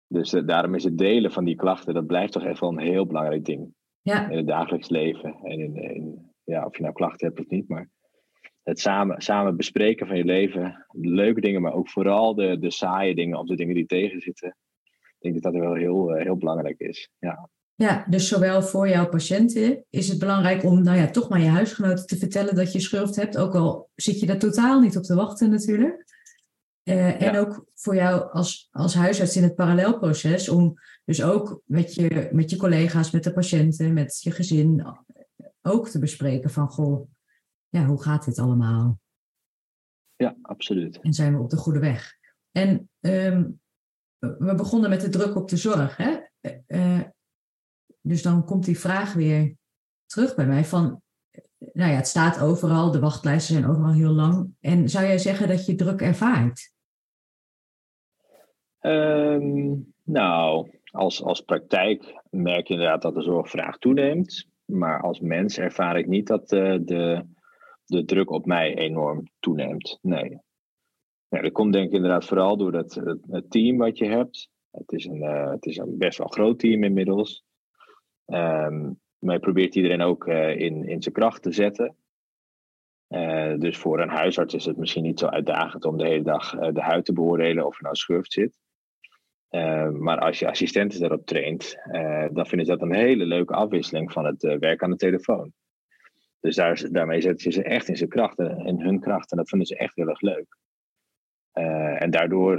[0.06, 2.78] Dus uh, daarom is het delen van die klachten, dat blijft toch echt wel een
[2.78, 3.74] heel belangrijk ding.
[4.02, 4.28] Ja.
[4.28, 5.36] In het dagelijks leven.
[5.42, 7.90] En in, in, ja, of je nou klachten hebt of niet, maar
[8.62, 10.86] het samen, samen bespreken van je leven.
[10.92, 14.56] Leuke dingen, maar ook vooral de, de saaie dingen of de dingen die tegenzitten.
[14.88, 17.10] Ik denk dat dat wel heel, uh, heel belangrijk is.
[17.18, 17.48] Ja.
[17.74, 21.48] Ja, dus zowel voor jouw patiënten is het belangrijk om nou ja, toch maar je
[21.48, 23.38] huisgenoten te vertellen dat je schurft hebt.
[23.38, 26.04] Ook al zit je daar totaal niet op te wachten natuurlijk.
[26.88, 30.74] Uh, en ook voor jou als, als huisarts in het parallelproces om
[31.04, 34.86] dus ook met je, met je collega's, met de patiënten, met je gezin
[35.62, 37.10] ook te bespreken van goh,
[37.68, 39.00] ja, hoe gaat dit allemaal?
[40.16, 41.00] Ja, absoluut.
[41.00, 42.16] En zijn we op de goede weg?
[42.50, 43.60] En um,
[44.18, 45.96] we begonnen met de druk op de zorg.
[45.96, 46.18] Hè?
[46.66, 47.02] Uh,
[48.00, 49.56] dus dan komt die vraag weer
[50.06, 51.02] terug bij mij van,
[51.58, 54.54] nou ja, het staat overal, de wachtlijsten zijn overal heel lang.
[54.60, 56.76] En zou jij zeggen dat je druk ervaart?
[58.88, 64.48] Um, nou, als, als praktijk merk je inderdaad dat de zorgvraag toeneemt.
[64.64, 67.24] Maar als mens ervaar ik niet dat de, de,
[67.84, 69.98] de druk op mij enorm toeneemt.
[70.02, 70.38] Nee.
[71.28, 73.02] Ja, dat komt denk ik inderdaad vooral door het,
[73.48, 74.50] team wat je hebt.
[74.70, 77.44] Het is, een, uh, het is een best wel groot team inmiddels.
[79.18, 81.96] Maar je probeert iedereen ook uh, in, in zijn kracht te zetten.
[83.58, 86.80] Dus voor een huisarts is het misschien niet zo uitdagend om de hele dag de
[86.80, 88.58] huid te beoordelen of er nou schurft zit.
[89.50, 93.54] Uh, maar als je assistenten daarop traint, uh, dan vinden ze dat een hele leuke
[93.54, 95.52] afwisseling van het uh, werk aan de telefoon.
[96.40, 99.30] Dus daar, daarmee zetten ze ze echt in zijn krachten, in hun kracht.
[99.30, 100.56] En dat vinden ze echt heel erg leuk.
[101.98, 102.58] en daardoor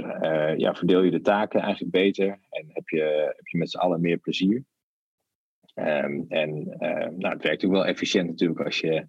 [0.56, 4.00] ja, verdeel je de taken eigenlijk beter en heb je, heb je met z'n allen
[4.00, 4.64] meer plezier.
[5.74, 9.06] Um, en nou, het werkt natuurlijk wel efficiënt natuurlijk als je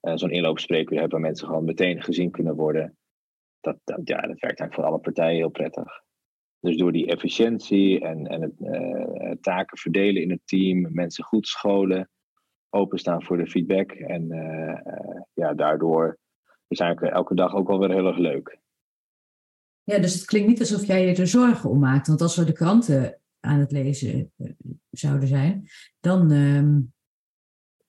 [0.00, 2.96] zo'n inloopspreker hebt waar mensen gewoon meteen gezien kunnen worden.
[3.60, 6.04] Dat, dat, ja, dat werkt eigenlijk voor alle partijen heel prettig.
[6.60, 11.46] Dus door die efficiëntie en, en het uh, taken verdelen in het team, mensen goed
[11.46, 12.10] scholen,
[12.70, 13.92] openstaan voor de feedback.
[13.92, 14.80] En uh,
[15.32, 16.18] ja, daardoor
[16.68, 18.58] is eigenlijk elke dag ook wel weer heel erg leuk.
[19.82, 22.06] Ja, dus het klinkt niet alsof jij je er zorgen om maakt.
[22.06, 24.32] Want als we de kranten aan het lezen
[24.90, 25.68] zouden zijn,
[26.00, 26.92] dan, um,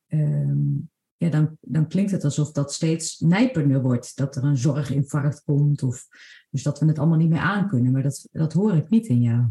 [0.07, 4.17] um, ja, dan, dan klinkt het alsof dat steeds nijpender wordt.
[4.17, 6.07] Dat er een zorginfarct komt of
[6.49, 7.91] dus dat we het allemaal niet meer aankunnen.
[7.91, 9.45] Maar dat, dat hoor ik niet in jou.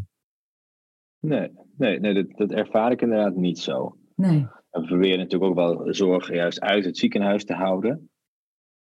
[1.19, 3.97] Nee, nee, nee dat, dat ervaar ik inderdaad niet zo.
[4.15, 4.47] Nee.
[4.69, 8.09] we proberen natuurlijk ook wel zorg juist uit het ziekenhuis te houden.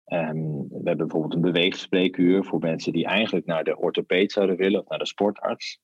[0.06, 4.80] Um, we hebben bijvoorbeeld een beweegspreekuur voor mensen die eigenlijk naar de orthopeed zouden willen
[4.80, 5.80] of naar de sportarts.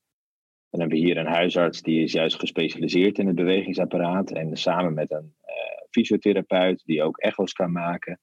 [0.70, 4.30] Dan hebben we hier een huisarts die is juist gespecialiseerd in het bewegingsapparaat.
[4.30, 8.20] En samen met een uh, fysiotherapeut die ook echo's kan maken.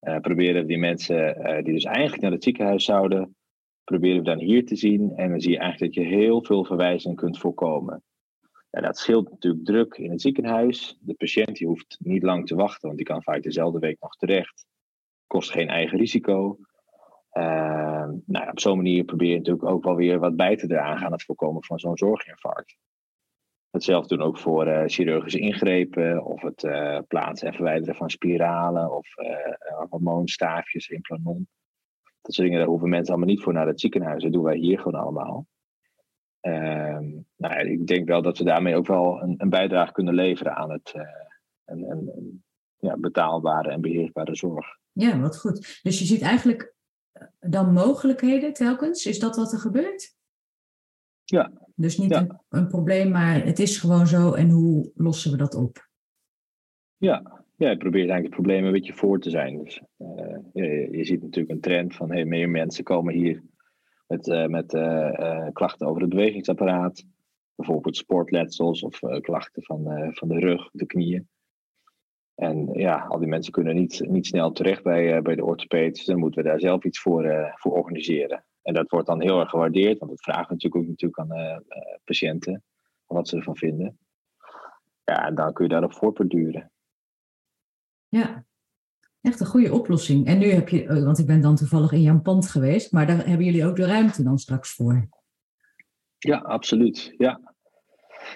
[0.00, 3.36] Uh, proberen die mensen uh, die dus eigenlijk naar het ziekenhuis zouden,
[3.84, 5.12] proberen we dan hier te zien.
[5.16, 8.02] En dan zie je eigenlijk dat je heel veel verwijzingen kunt voorkomen.
[8.70, 10.98] En dat scheelt natuurlijk druk in het ziekenhuis.
[11.00, 14.16] De patiënt die hoeft niet lang te wachten, want die kan vaak dezelfde week nog
[14.16, 14.66] terecht.
[15.26, 16.58] Kost geen eigen risico.
[17.32, 21.06] Uh, nou, op zo'n manier probeer je natuurlijk ook wel weer wat bij te dragen
[21.06, 22.76] aan het voorkomen van zo'n zorginfarct.
[23.76, 28.96] Hetzelfde doen ook voor uh, chirurgische ingrepen of het uh, plaatsen en verwijderen van spiralen
[28.96, 31.48] of uh, hormoonstaafjes, implanon.
[32.20, 34.22] Dat soort dingen, daar hoeven mensen allemaal niet voor naar het ziekenhuis.
[34.22, 35.46] Dat doen wij hier gewoon allemaal.
[36.40, 40.56] Ehm, nou, ik denk wel dat we daarmee ook wel een, een bijdrage kunnen leveren
[40.56, 40.94] aan het
[41.64, 42.44] een, een, een
[42.76, 44.66] ja, betaalbare en beheersbare zorg.
[44.92, 45.80] Ja, wat goed.
[45.82, 46.74] Dus je ziet eigenlijk
[47.40, 49.06] dan mogelijkheden telkens?
[49.06, 50.14] Is dat wat er gebeurt?
[51.24, 51.65] Ja.
[51.78, 55.54] Dus niet een, een, probleem, maar het is gewoon zo en hoe lossen we dat
[55.54, 55.88] op?
[56.96, 59.64] Ja, ja je probeert eigenlijk het probleem een beetje voor te zijn.
[59.64, 63.42] Dus, uh, je, je, ziet natuurlijk een trend van hey, meer mensen komen hier
[64.06, 67.04] met, uh, met uh, klachten over het bewegingsapparaat.
[67.54, 71.28] Bijvoorbeeld sportletsels of klachten van, van de rug, de knieën.
[72.34, 75.94] En ja, al die mensen kunnen niet, niet snel terecht bij, bij de orthopeed.
[75.94, 78.44] Dus dan moeten we daar zelf iets voor, voor organiseren.
[78.66, 81.58] En dat wordt dan heel erg gewaardeerd, want het vraagt natuurlijk ook natuurlijk aan uh,
[82.04, 82.64] patiënten
[83.06, 83.98] wat ze ervan vinden.
[85.04, 86.72] Ja, en dan kun je daarop voortborduren.
[88.08, 88.44] Ja.
[89.20, 90.26] Echt een goede oplossing.
[90.26, 93.06] En nu heb je, eh, want ik ben dan toevallig in jouw pand geweest, maar
[93.06, 95.08] daar hebben jullie ook de ruimte dan straks voor.
[96.18, 97.14] Ja, absoluut.
[97.18, 97.40] Ja,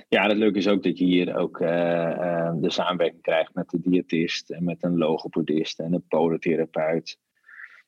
[0.09, 3.71] ja, het leuke is ook dat je hier ook uh, uh, de samenwerking krijgt met
[3.71, 7.19] de diëtist en met een logopedist en een podotherapeut,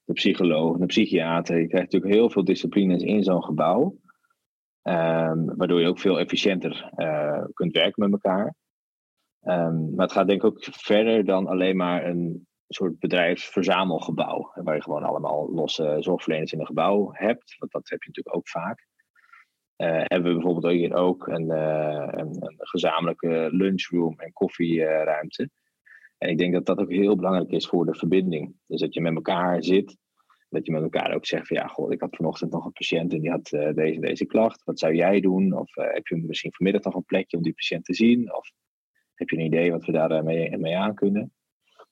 [0.04, 1.60] de psycholoog, de psychiater.
[1.60, 3.82] Je krijgt natuurlijk heel veel disciplines in zo'n gebouw,
[4.82, 8.54] um, waardoor je ook veel efficiënter uh, kunt werken met elkaar.
[9.42, 14.74] Um, maar het gaat denk ik ook verder dan alleen maar een soort bedrijfsverzamelgebouw, waar
[14.74, 18.48] je gewoon allemaal losse zorgverleners in een gebouw hebt, want dat heb je natuurlijk ook
[18.48, 18.86] vaak.
[19.76, 25.50] Uh, hebben we bijvoorbeeld hier ook een, uh, een, een, gezamenlijke lunchroom en koffieruimte.
[26.22, 28.54] En ik denk dat dat ook heel belangrijk is voor de verbinding.
[28.66, 29.96] Dus dat je met elkaar zit,
[30.48, 33.12] dat je met elkaar ook zegt van ja, goh, ik had vanochtend nog een patiënt
[33.12, 34.64] en die had uh, deze deze klacht.
[34.64, 35.52] Wat zou jij doen?
[35.58, 38.34] Of heb je misschien vanmiddag nog een plekje om die patiënt te zien?
[38.34, 38.52] Of
[39.14, 41.32] heb je een idee wat we daar mee, mee aan kunnen?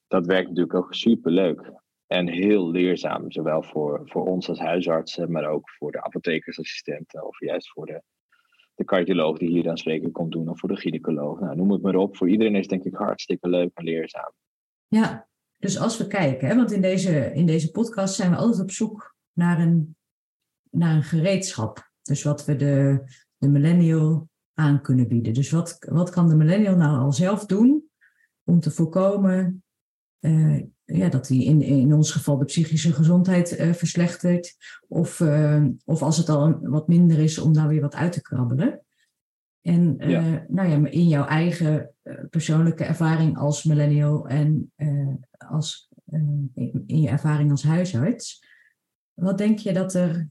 [0.07, 1.73] Dat werkt natuurlijk ook super leuk
[2.07, 7.40] en heel leerzaam, zowel voor, voor ons als huisartsen, maar ook voor de apothekersassistenten of
[7.40, 8.03] juist voor de,
[8.81, 11.40] de cardioloog die hier dan spreken komt doen of voor de gynaecoloog.
[11.40, 12.16] Nou, noem het maar op.
[12.16, 14.33] Voor iedereen is het denk ik hartstikke leuk en leerzaam.
[14.88, 18.62] Ja, dus als we kijken, hè, want in deze, in deze podcast zijn we altijd
[18.62, 19.97] op zoek naar een,
[20.71, 21.90] naar een gereedschap.
[22.03, 23.05] Dus wat we de,
[23.37, 25.35] de millennial aan kunnen bieden.
[25.35, 27.90] Dus wat, wat kan de millennial nou al zelf doen
[28.45, 29.64] om te voorkomen
[30.21, 34.57] uh, ja, dat die in, in ons geval de psychische gezondheid uh, verslechtert.
[34.88, 38.22] Of, uh, of als het al wat minder is, om daar weer wat uit te
[38.22, 38.81] krabbelen.
[39.61, 40.44] En ja.
[40.48, 41.94] nou ja, in jouw eigen
[42.31, 44.72] persoonlijke ervaring als millennial en
[45.48, 46.53] als, in,
[46.87, 48.44] in je ervaring als huisarts,
[49.14, 50.29] wat denk je dat er,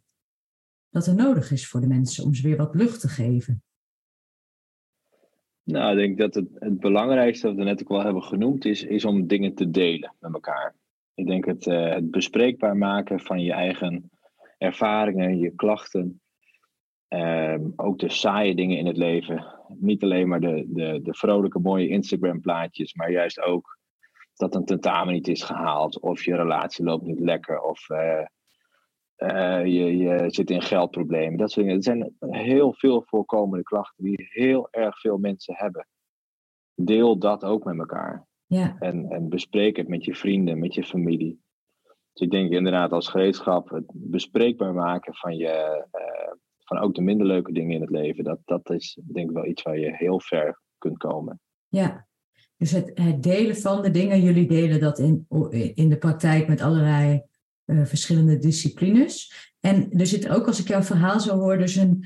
[0.90, 3.64] dat er nodig is voor de mensen om ze weer wat lucht te geven?
[5.72, 8.84] Nou, ik denk dat het, het belangrijkste, wat we net ook wel hebben genoemd, is,
[8.84, 10.76] is om dingen te delen met elkaar.
[11.14, 14.12] Ik denk het, uh, het bespreekbaar maken van je eigen
[14.58, 16.22] ervaringen, je klachten.
[17.10, 19.46] Uh, ook de saaie dingen in het leven.
[19.68, 23.78] Niet alleen maar de, de, de vrolijke, mooie Instagram-plaatjes, maar juist ook
[24.34, 28.26] dat een tentamen niet is gehaald, of je relatie loopt niet lekker, of uh,
[29.20, 31.38] uh, je, je, zit in geldproblemen.
[31.38, 31.82] Dat soort dingen.
[31.82, 35.88] Het zijn heel veel voorkomende klachten die heel erg veel mensen hebben.
[36.76, 38.28] Deel dat ook met elkaar.
[38.46, 38.76] Ja.
[38.80, 41.42] En, en bespreek het met je vrienden, met je familie.
[42.14, 47.02] Dus ik denk inderdaad als gereedschap het bespreekbaar maken van, je, uh, van ook de
[47.02, 48.24] minder leuke dingen in het leven.
[48.24, 51.40] Dat, dat is denk ik wel iets waar je heel ver kunt komen.
[51.68, 52.08] Ja,
[52.58, 54.22] dus het, het delen van de dingen.
[54.22, 55.26] Jullie delen dat in,
[55.74, 57.24] in de praktijk met allerlei
[57.70, 59.34] uh, verschillende disciplines.
[59.60, 62.06] En er zit ook, als ik jouw verhaal zo hoor, dus een,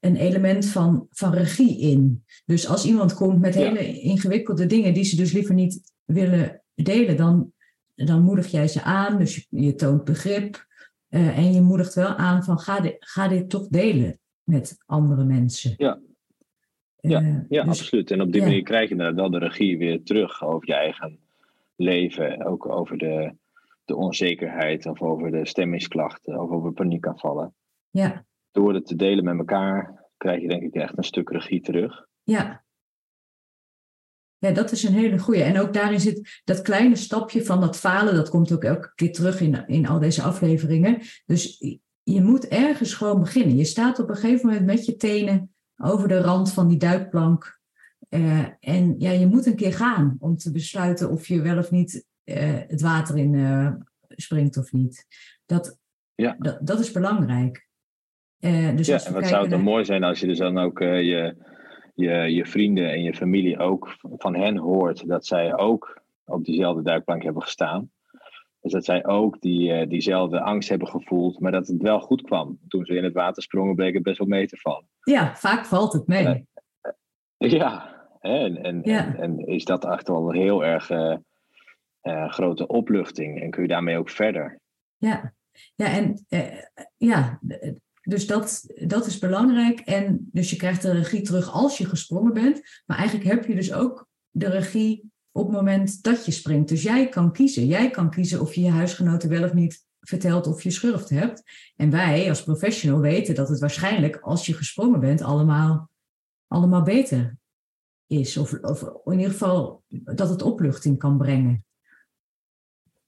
[0.00, 2.24] een element van, van regie in.
[2.44, 7.16] Dus als iemand komt met hele ingewikkelde dingen die ze dus liever niet willen delen,
[7.16, 7.52] dan,
[7.94, 9.18] dan moedig jij ze aan.
[9.18, 10.66] Dus je, je toont begrip.
[11.10, 15.24] Uh, en je moedigt wel aan van ga, dit, ga dit toch delen met andere
[15.24, 15.74] mensen.
[15.76, 16.00] Ja,
[16.96, 18.10] ja, uh, ja dus, absoluut.
[18.10, 18.46] En op die ja.
[18.46, 21.18] manier krijg je dan wel de regie weer terug over je eigen
[21.76, 22.44] leven.
[22.46, 23.34] Ook over de,
[23.84, 27.54] de onzekerheid of over de stemmingsklachten of over paniekaanvallen.
[27.90, 28.24] Ja.
[28.50, 32.06] Door het te delen met elkaar krijg je denk ik echt een stuk regie terug.
[32.22, 32.64] Ja.
[34.38, 35.42] Ja, dat is een hele goede.
[35.42, 39.12] En ook daarin zit dat kleine stapje van dat falen, dat komt ook elke keer
[39.12, 40.98] terug in, in al deze afleveringen.
[41.26, 41.58] Dus
[42.02, 43.56] je moet ergens gewoon beginnen.
[43.56, 47.60] Je staat op een gegeven moment met je tenen over de rand van die duikplank.
[48.08, 51.70] Uh, en ja, je moet een keer gaan om te besluiten of je wel of
[51.70, 53.72] niet het water in uh,
[54.08, 55.06] springt of niet.
[55.46, 55.78] Dat,
[56.14, 56.36] ja.
[56.38, 57.68] dat, dat is belangrijk.
[58.40, 60.78] Uh, dus ja, en wat zou het dan mooi zijn als je dus dan ook
[60.78, 61.36] je,
[61.94, 66.82] je, je vrienden en je familie ook van hen hoort dat zij ook op diezelfde
[66.82, 67.90] duikplank hebben gestaan.
[68.60, 72.58] Dus dat zij ook die, diezelfde angst hebben gevoeld, maar dat het wel goed kwam.
[72.68, 74.88] Toen ze in het water sprongen, bleek het best wel mee te vallen.
[75.02, 76.46] Ja, vaak valt het mee.
[77.36, 79.06] ja, en, en, ja.
[79.06, 81.16] en, en, is dat echt wel heel erg uh,
[82.28, 84.60] grote opluchting en kun je daarmee ook verder.
[84.96, 85.34] Ja,
[85.74, 86.42] ja en uh,
[86.96, 87.40] ja,
[88.02, 89.80] dus dat, dat is belangrijk.
[89.80, 92.62] En dus je krijgt de regie terug als je gesprongen bent.
[92.86, 96.68] Maar eigenlijk heb je dus ook de regie op het moment dat je springt.
[96.68, 97.66] Dus jij kan kiezen.
[97.66, 101.42] Jij kan kiezen of je je huisgenoten wel of niet vertelt of je schurft hebt.
[101.76, 105.90] En wij als professional weten dat het waarschijnlijk als je gesprongen bent allemaal,
[106.46, 107.36] allemaal beter
[108.06, 108.36] is.
[108.36, 111.64] Of, of in ieder geval dat het opluchting kan brengen.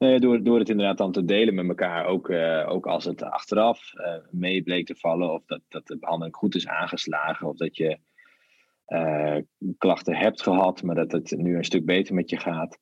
[0.05, 3.23] Nee, door, door het inderdaad dan te delen met elkaar, ook, uh, ook als het
[3.23, 7.57] achteraf uh, mee bleek te vallen, of dat, dat de behandeling goed is aangeslagen, of
[7.57, 7.99] dat je
[8.89, 9.37] uh,
[9.79, 12.79] klachten hebt gehad, maar dat het nu een stuk beter met je gaat.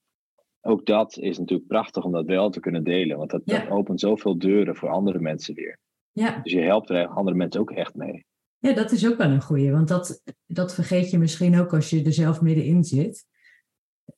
[0.61, 3.17] ook dat is natuurlijk prachtig om dat wel te kunnen delen.
[3.19, 3.59] Want dat, Ja.
[3.59, 5.79] dat opent zoveel deuren voor andere mensen weer.
[6.13, 6.41] Ja.
[6.43, 8.25] Dus je helpt er andere mensen ook echt mee.
[8.59, 11.91] Ja, dat is ook wel een goeie, want dat, dat vergeet je misschien ook als
[11.91, 13.27] je er zelf middenin zit.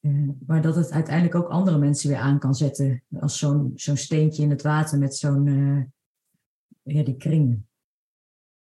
[0.01, 3.03] Eh, maar dat het uiteindelijk ook andere mensen weer aan kan zetten.
[3.21, 7.69] Als zo'n zo'n steentje in het water met zo'n, eh, ja, die kringen.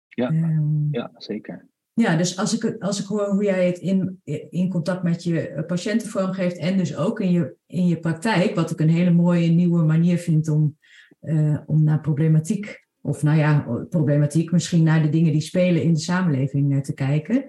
[0.08, 0.30] Ja.
[0.30, 1.68] Ehm, Ja, zeker.
[1.92, 5.64] ja, dus als ik, als ik hoor hoe jij het in, in contact met je
[5.66, 9.48] patiënten vormgeeft en dus ook in je, in je praktijk, wat ik een hele mooie
[9.48, 10.76] nieuwe manier vind om,
[11.20, 15.92] eh, om naar problematiek, of nou ja, problematiek, misschien naar de dingen die spelen in
[15.92, 17.44] de samenleving te kijken,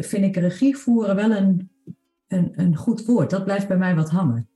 [0.00, 1.70] vind ik regie voeren wel een,
[2.28, 3.30] een, een goed woord.
[3.30, 4.48] Dat blijft bij mij wat hangen.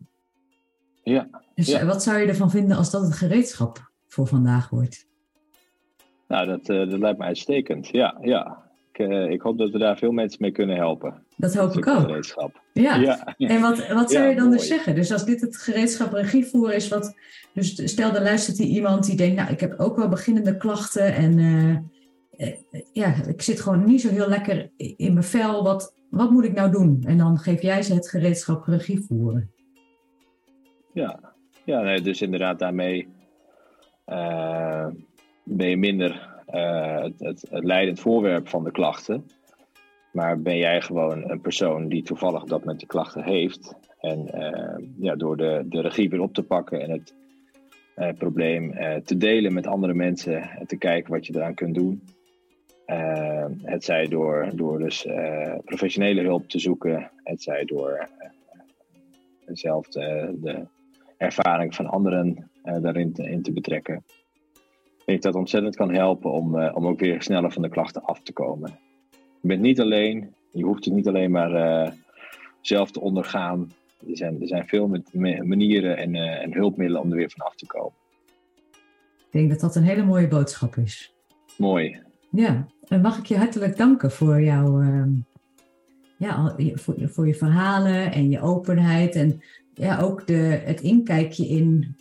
[1.02, 1.78] Ja, Dus ja.
[1.80, 5.06] eh, wat zou je ervan vinden als dat het gereedschap voor vandaag wordt?
[6.28, 7.88] Nou, dat, eh, dat lijkt me uitstekend.
[7.88, 8.70] Ja, ja.
[8.92, 11.22] Ik, eh, ik hoop dat we daar veel mensen mee kunnen helpen.
[11.36, 12.00] Dat hoop ik ook.
[12.00, 12.60] gereedschap.
[12.72, 12.94] Ja.
[12.96, 13.34] Ja.
[13.48, 14.94] En wat, wat zou Ja, je dan dus zeggen?
[14.94, 17.14] Dus als dit het gereedschap regievoer is, wat,
[17.54, 21.14] dus stel er luistert hier iemand die denkt, nou, ik heb ook wel beginnende klachten
[21.14, 21.90] en
[22.92, 25.62] ja, ik zit gewoon niet zo heel lekker in mijn vel.
[25.64, 27.02] Wat, wat moet ik nou doen?
[27.06, 29.50] En dan geef jij ze het gereedschap regievoeren.
[30.92, 31.34] Ja,
[31.64, 33.08] ja nee, dus inderdaad daarmee
[34.04, 34.86] eh,
[35.44, 39.26] ben je minder eh, het, het, leidend voorwerp van de klachten.
[40.12, 43.74] Maar ben jij gewoon een persoon die toevallig dat met die klachten heeft.
[44.00, 47.14] En eh, ja, door de, de regie weer op te pakken en het
[48.18, 52.02] probleem te delen met andere mensen en te kijken wat je eraan kunt doen.
[52.87, 58.28] Eh, het zij door, door dus eh, professionele hulp te zoeken, het zij door eh,
[59.47, 60.66] zelf de, de
[61.16, 64.05] ervaring van anderen daarin te, in te betrekken.
[64.99, 68.20] Ik denk dat ontzettend kan helpen om, om ook weer sneller van de klachten af
[68.22, 68.78] te komen.
[69.41, 71.95] Je bent niet alleen, je hoeft het niet alleen maar
[72.61, 73.72] zelf te ondergaan.
[74.09, 77.47] Er zijn, er zijn veel met, me- manieren en, en hulpmiddelen om er weer van
[77.47, 77.93] af te komen.
[79.18, 81.14] Ik denk dat dat een hele mooie boodschap is.
[81.59, 82.03] Mooi.
[82.33, 85.11] Ja, en mag ik je hartelijk danken voor jouw, ehm,
[86.16, 89.14] ja, voor, je- voor je verhalen en je openheid.
[89.14, 89.43] En
[89.74, 91.97] ja, ook de, het inkijkje in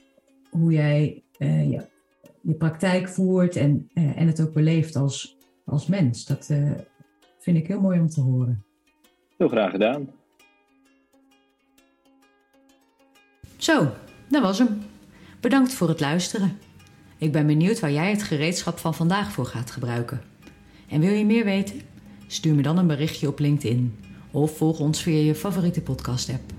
[0.50, 1.86] hoe jij eh, je,
[2.42, 6.26] je praktijk voert en, eh, en het ook beleeft als, als mens.
[6.26, 6.72] Dat eh,
[7.40, 8.64] vind ik heel mooi om te horen.
[9.38, 10.10] Heel graag gedaan.
[13.58, 13.88] Zo,
[14.30, 14.82] dat was hem.
[15.40, 16.58] Bedankt voor het luisteren.
[17.22, 20.22] Ik ben benieuwd waar jij het gereedschap van vandaag voor gaat gebruiken.
[20.90, 21.82] En wil je meer weten?
[22.28, 24.00] Stuur me dan een berichtje op LinkedIn
[24.32, 26.54] of volg ons via je favoriete podcast-app.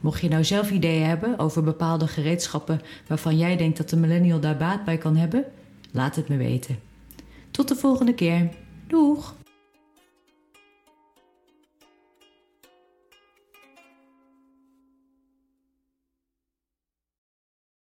[0.00, 4.40] Mocht je nou zelf ideeën hebben over bepaalde gereedschappen waarvan jij denkt dat de millennial
[4.40, 5.44] daar baat bij kan hebben,
[5.90, 6.78] laat het me weten.
[7.50, 8.48] Tot de volgende keer.
[8.86, 9.34] Doeg!